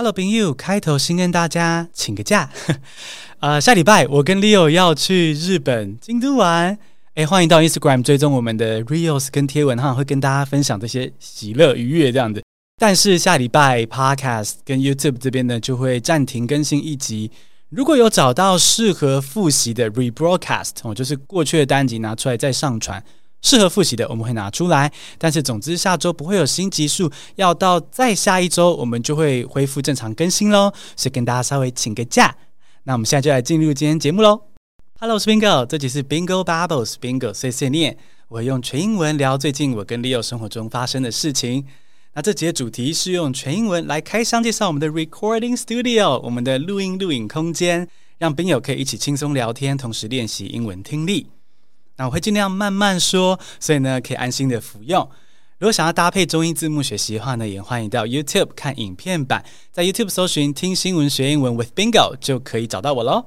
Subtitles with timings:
[0.00, 2.48] Hello，朋友，开头先跟大家请个假。
[3.40, 6.78] 呃，下礼拜我跟 Leo 要去日本京都玩。
[7.14, 12.40] 哎，欢迎到 Instagram 追踪我们的 Reels 跟贴文哈，会跟大家分享这些喜乐愉悦这样子。
[12.80, 17.32] 但是下礼拜 Podcast 跟 YouTube 这边呢，就会暂停更新一集。
[17.70, 23.02] 如果有找到适合复习的 Rebroadcast，哦，就是过去的单集拿出来再上传。
[23.40, 30.72] 适合复习的我们会拿出来，但是总之下周不会有新集数，要到再下一周我们就会恢复正常更新喽。
[30.96, 32.34] 所以跟大家稍微请个假。
[32.84, 34.40] 那我们现在就来进入今天节目喽。
[34.98, 37.96] Hello，我是 Bingo，这集是 Bingo Bubbles，Bingo 碎碎念。
[38.28, 41.64] 我用全英文聊最近我跟 Leo 生活中发生的事情。
[42.14, 51.28] 那这集的主题是用全英文来开箱介绍我们的 Recording Studio，我们的录音录影空间，让宾友可以一起轻松聊天，同时练习英文听力。
[51.98, 55.06] 那我会尽量慢慢说，所以呢可以安心的服用。
[55.58, 63.26] 如果想要搭配中英字幕学习的话呢，也欢迎到 YouTube 看影片版，在 YouTube 搜寻“听新闻学英文 with Bingo” 就可以找到我喽。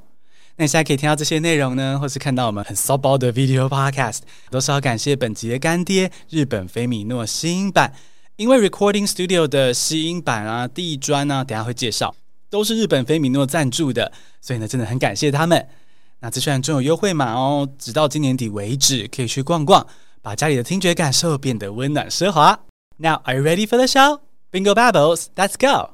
[0.55, 7.93] 那你现在可以听到这些内容呢，或是看到我们很骚包的 Video Podcast，都是要感谢本集的干爹日本菲米诺吸音版。
[8.37, 12.15] 因为 Recording Studio 的吸音板啊、地砖啊，等下会介绍，
[12.49, 15.67] 都是日本菲米诺赞助的，所以呢真的很感谢他们。
[16.23, 19.87] 那这虽然中有优惠码哦，直到今年底为止，可以去逛逛，
[20.21, 22.59] 把家里的听觉感受变得温暖奢华。
[22.97, 24.19] Now are you ready for the show?
[24.51, 25.89] Bingo Babbles, let's go!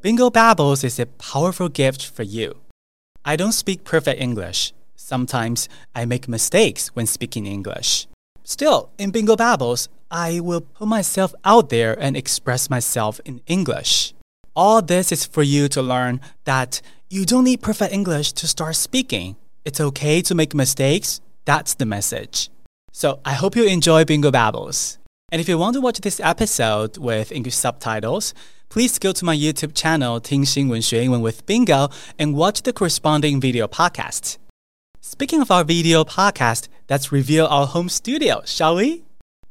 [0.00, 2.63] Bingo Babbles is a powerful gift for you.
[3.26, 4.74] I don't speak perfect English.
[4.96, 8.06] Sometimes I make mistakes when speaking English.
[8.42, 14.12] Still, in Bingo Babbles, I will put myself out there and express myself in English.
[14.54, 18.76] All this is for you to learn that you don't need perfect English to start
[18.76, 19.36] speaking.
[19.64, 21.20] It's okay to make mistakes.
[21.46, 22.50] That's the message.
[22.92, 24.98] So I hope you enjoy Bingo Babbles.
[25.31, 28.33] And if you want to watch this episode with English subtitles,
[28.69, 34.35] please go to my YouTube channel 听新闻学英文 with Bingo and watch the corresponding video podcast.
[35.01, 39.03] Speaking of our video podcast, let's reveal our home studio, shall we?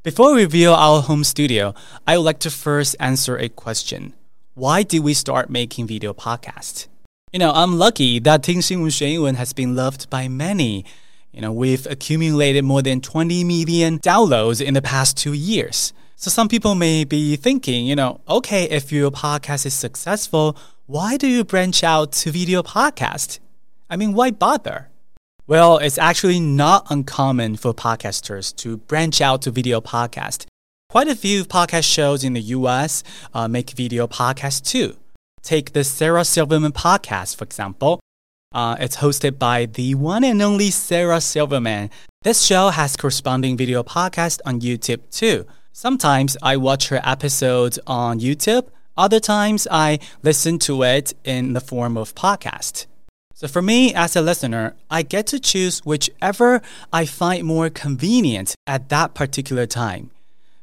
[0.02, 1.74] Before we reveal our home studio,
[2.06, 4.14] I would like to first answer a question.
[4.54, 6.86] Why did we start making video podcasts?
[7.32, 10.84] You know, I'm lucky that 听新闻学英文 has been loved by many.
[11.33, 15.91] You know, we've accumulated more than 20 million downloads in the past two years.
[16.15, 20.55] So some people may be thinking, you know, okay, if your podcast is successful,
[20.85, 23.39] why do you branch out to video podcast?
[23.89, 24.89] I mean, why bother?
[25.47, 30.45] Well, it's actually not uncommon for podcasters to branch out to video podcast.
[30.87, 34.97] Quite a few podcast shows in the US uh, make video podcasts too.
[35.41, 37.99] Take the Sarah Silverman podcast, for example.
[38.53, 41.89] Uh, it's hosted by the one and only Sarah Silverman.
[42.21, 45.45] This show has corresponding video podcast on YouTube too.
[45.71, 48.67] Sometimes I watch her episodes on YouTube.
[48.95, 52.85] Other times I listen to it in the form of podcast.
[53.33, 56.61] So for me as a listener, I get to choose whichever
[56.93, 60.11] I find more convenient at that particular time.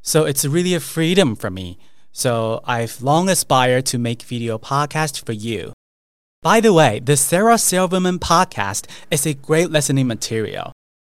[0.00, 1.76] So it's really a freedom for me.
[2.12, 5.72] So I've long aspired to make video podcast for you.
[6.42, 10.72] By the way, the Sarah Silverman podcast is a great listening material.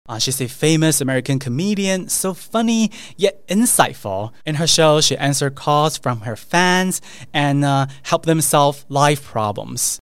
[0.08, 4.32] Uh, she's a famous American comedian, so funny yet insightful.
[4.44, 7.00] In her show, she answers calls from her fans
[7.32, 10.00] and uh, help them solve life problems.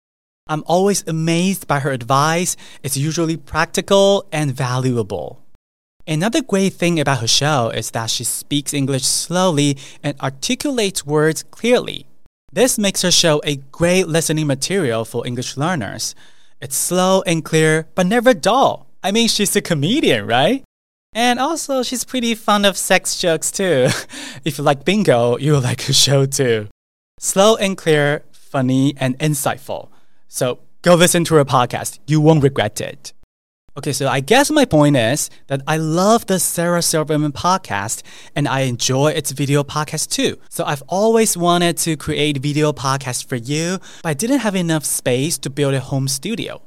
[0.46, 2.56] I'm always amazed by her advice.
[2.84, 5.42] It's usually practical and valuable.
[6.06, 11.42] Another great thing about her show is that she speaks English slowly and articulates words
[11.50, 12.06] clearly.
[12.50, 16.14] This makes her show a great listening material for English learners.
[16.60, 18.86] It's slow and clear, but never dull.
[19.02, 20.64] I mean, she's a comedian, right?
[21.12, 23.88] And also, she's pretty fond of sex jokes too.
[24.44, 26.68] if you like bingo, you'll like her show too.
[27.20, 29.88] Slow and clear, funny and insightful.
[30.28, 31.98] So go listen to her podcast.
[32.06, 33.12] You won't regret it.
[33.78, 38.02] Okay, so I guess my point is that I love the Sarah Silverman podcast
[38.34, 40.36] and I enjoy its video podcast too.
[40.48, 44.84] So I've always wanted to create video podcast for you, but I didn't have enough
[44.84, 46.60] space to build a home studio.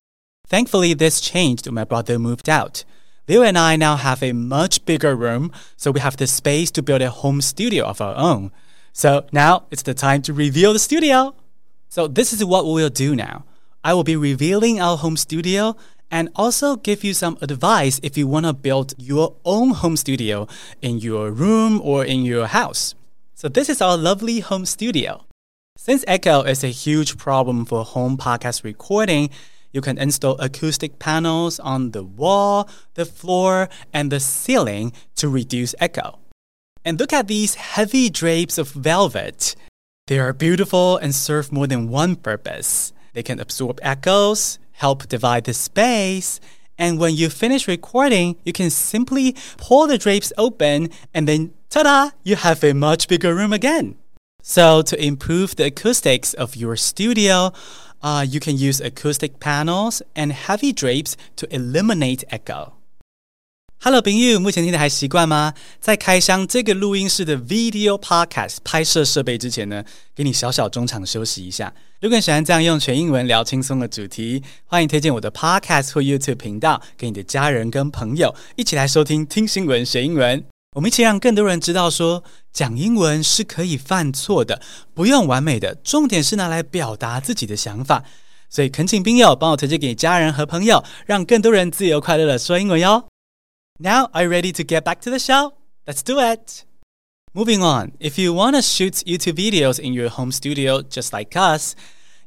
[0.47, 2.85] Thankfully, this changed when my brother moved out.
[3.27, 6.81] Leo and I now have a much bigger room, so we have the space to
[6.81, 8.53] build a home studio of our own.
[8.93, 11.35] So now it's the time to reveal the studio.
[11.89, 13.43] So this is what we'll do now.
[13.83, 15.75] I will be revealing our home studio
[16.11, 20.47] and also give you some advice if you want to build your own home studio
[20.81, 22.93] in your room or in your house.
[23.33, 25.25] So this is our lovely home studio.
[25.77, 29.31] Since echo is a huge problem for home podcast recording,
[29.71, 35.73] you can install acoustic panels on the wall, the floor, and the ceiling to reduce
[35.79, 36.19] echo.
[36.83, 39.55] And look at these heavy drapes of velvet.
[40.07, 42.91] They are beautiful and serve more than one purpose.
[43.13, 46.38] They can absorb echoes, help divide the space,
[46.78, 51.82] and when you finish recording, you can simply pull the drapes open and then ta
[51.82, 53.94] da, you have a much bigger room again.
[54.42, 57.52] So, to improve the acoustics of your studio,
[58.02, 62.74] uh, you can use acoustic panels and heavy drapes to eliminate echo.
[63.80, 65.52] Hello，朋友，目前听的还习惯吗？
[65.80, 71.74] 在开箱这个录音室的 Video Podcast 拍摄设备之前呢，给你小小中场休息一下。
[72.01, 80.43] 如果你喜欢这样用全英文聊轻松的主题，欢迎推荐我的 Podcast 或 YouTube 频道给你的家人跟朋友，一起来收听听新闻学英文。
[80.75, 84.59] 我们一起让更多人知道，说讲英文是可以犯错的，
[84.95, 88.03] 不用完美的，重点是拿来表达自己的想法。
[88.49, 93.05] 所以恳请宾友帮我推荐给家人和朋友，让更多人自由快乐的说英文哟。
[93.77, 95.53] Now, are you ready to get back to the show?
[95.85, 96.70] Let's do it!
[97.33, 101.37] Moving on, if you want to shoot YouTube videos in your home studio just like
[101.37, 101.77] us,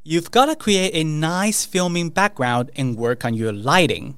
[0.03, 4.17] you've got to create a nice filming background and work on your lighting.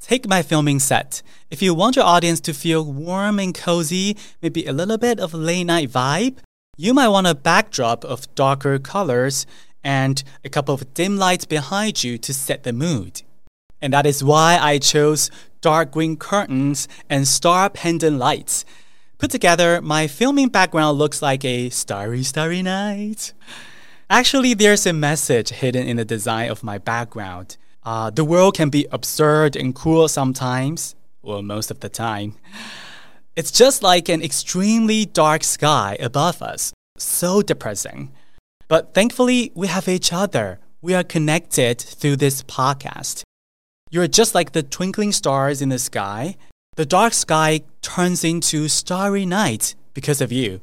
[0.00, 1.22] Take my filming set.
[1.48, 5.32] If you want your audience to feel warm and cozy, maybe a little bit of
[5.32, 6.38] late night vibe,
[6.76, 9.46] you might want a backdrop of darker colors
[9.84, 13.22] and a couple of dim lights behind you to set the mood.
[13.80, 15.30] And that is why I chose
[15.60, 18.64] dark green curtains and star pendant lights.
[19.18, 23.32] Put together, my filming background looks like a starry, starry night.
[24.10, 27.56] Actually, there's a message hidden in the design of my background.
[27.82, 32.34] Uh, the world can be absurd and cruel sometimes, well, most of the time.
[33.36, 38.12] It's just like an extremely dark sky above us, so depressing.
[38.68, 40.58] But thankfully, we have each other.
[40.82, 43.22] We are connected through this podcast.
[43.90, 46.36] You're just like the twinkling stars in the sky.
[46.76, 50.60] The dark sky turns into starry night because of you.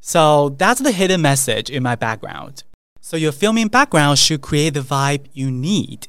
[0.00, 2.64] So that's the hidden message in my background.
[3.00, 6.08] So your filming background should create the vibe you need.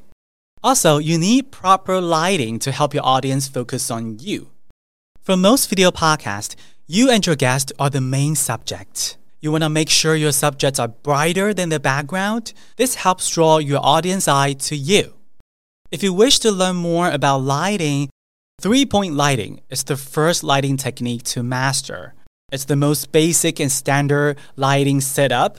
[0.62, 4.50] Also, you need proper lighting to help your audience focus on you.
[5.22, 6.56] For most video podcasts,
[6.86, 9.16] you and your guest are the main subject.
[9.40, 12.52] You want to make sure your subjects are brighter than the background.
[12.76, 15.14] This helps draw your audience eye to you.
[15.90, 18.10] If you wish to learn more about lighting,
[18.60, 22.14] three point lighting is the first lighting technique to master.
[22.52, 25.58] It's the most basic and standard lighting setup.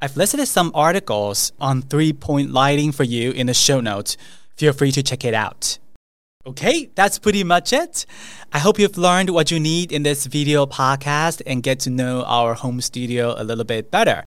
[0.00, 4.16] I've listed some articles on three point lighting for you in the show notes.
[4.56, 5.78] Feel free to check it out.
[6.46, 8.06] Okay, that's pretty much it.
[8.52, 12.22] I hope you've learned what you need in this video podcast and get to know
[12.22, 14.22] our home studio a little bit better.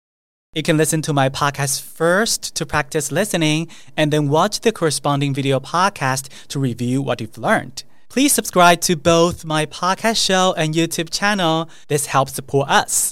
[0.56, 5.36] You can listen to my podcast first to practice listening and then watch the corresponding
[5.36, 7.84] video podcast to review what you've learned.
[8.18, 11.70] Please subscribe to both my podcast show and YouTube channel.
[11.88, 13.12] This helps support us.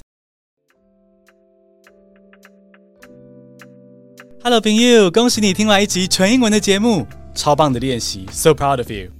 [4.43, 7.05] Hello，朋友，恭喜你听完一集纯英文的节目，
[7.35, 9.11] 超棒的练习，so proud of you。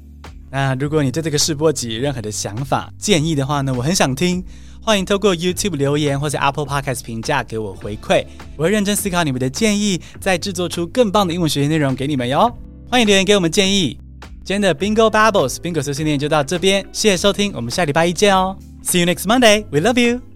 [0.50, 4.44] 那如果你对这个试播集有任何的想法、建议的话呢，我很想听。
[4.82, 8.26] 欢迎透过 YouTube 留言或者 Apple Podcast 评价给我回馈，
[8.58, 12.52] 我会认真思考你们的建议，再制作出更棒的英文学习内容给你们哟。
[12.90, 14.00] 欢迎留言给我们建议。
[14.46, 18.56] 今天的 Bingo Bubbles Bingo 碎碎念就到这边，谢谢收听，我们下礼拜一见哦。
[18.84, 19.66] See you next Monday.
[19.72, 20.35] We love you.